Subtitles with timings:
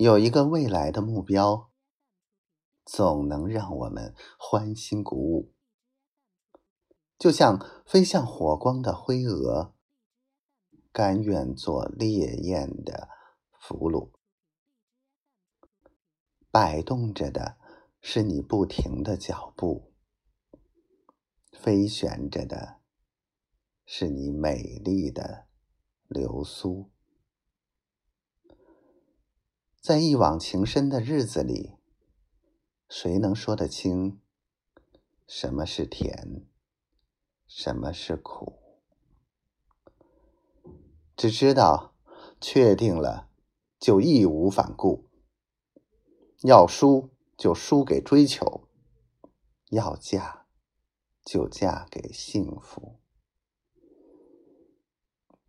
[0.00, 1.70] 有一个未来的目标，
[2.86, 5.52] 总能让我们欢欣鼓舞，
[7.18, 9.74] 就像飞向火光的灰蛾，
[10.90, 13.10] 甘愿做烈焰的
[13.58, 14.12] 俘虏。
[16.50, 17.58] 摆动着的
[18.00, 19.92] 是你不停的脚步，
[21.52, 22.80] 飞旋着的
[23.84, 25.46] 是你美丽的
[26.08, 26.90] 流苏。
[29.80, 31.76] 在一往情深的日子里，
[32.86, 34.20] 谁能说得清
[35.26, 36.46] 什么是甜，
[37.46, 38.58] 什么是苦？
[41.16, 41.94] 只知道
[42.42, 43.30] 确定了
[43.78, 45.08] 就义无反顾。
[46.42, 47.08] 要输
[47.38, 48.68] 就输给追求，
[49.70, 50.46] 要嫁
[51.24, 52.89] 就嫁给幸福。